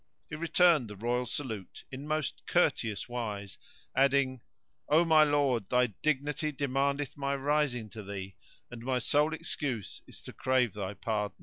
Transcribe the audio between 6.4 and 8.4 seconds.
demandeth my rising to thee;